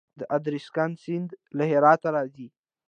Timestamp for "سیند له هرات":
1.03-2.01